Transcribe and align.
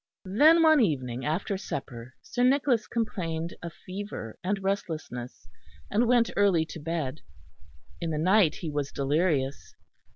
Then 0.25 0.63
one 0.63 0.79
evening 0.79 1.25
after 1.27 1.59
supper 1.59 2.15
Sir 2.23 2.43
Nicholas 2.43 2.87
complained 2.87 3.53
of 3.61 3.71
fever 3.71 4.39
and 4.43 4.63
restlessness, 4.63 5.47
and 5.91 6.07
went 6.07 6.31
early 6.35 6.65
to 6.69 6.79
bed. 6.79 7.21
In 7.99 8.09
the 8.09 8.17
night 8.17 8.55
he 8.55 8.69
was 8.71 8.91
delirious. 8.91 9.75